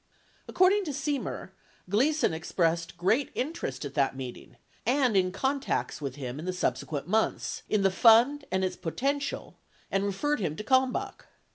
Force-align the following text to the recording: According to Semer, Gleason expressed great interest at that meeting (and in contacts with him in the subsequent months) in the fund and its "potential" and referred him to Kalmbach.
According 0.47 0.85
to 0.85 0.91
Semer, 0.93 1.51
Gleason 1.87 2.33
expressed 2.33 2.97
great 2.97 3.29
interest 3.35 3.85
at 3.85 3.93
that 3.93 4.15
meeting 4.15 4.57
(and 4.83 5.15
in 5.15 5.31
contacts 5.31 6.01
with 6.01 6.15
him 6.15 6.39
in 6.39 6.45
the 6.45 6.53
subsequent 6.53 7.07
months) 7.07 7.61
in 7.69 7.83
the 7.83 7.91
fund 7.91 8.45
and 8.51 8.65
its 8.65 8.75
"potential" 8.75 9.57
and 9.91 10.03
referred 10.03 10.39
him 10.39 10.55
to 10.55 10.63
Kalmbach. 10.63 11.27